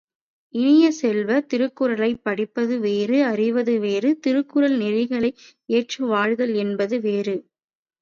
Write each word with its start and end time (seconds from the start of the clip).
இனிய 0.53 0.91
செல்வ, 0.91 1.39
திருக்குறளைப் 1.51 2.23
படிப்பது 2.23 2.79
வேறு 2.79 3.23
அறிவது 3.25 3.79
வேறு 3.79 4.19
திருக்குறள் 4.19 4.77
நெறிகளை 4.79 5.31
ஏற்று 5.69 6.05
வாழ்தல் 6.07 6.55
என்பது 6.57 6.99
வேறு. 7.01 7.37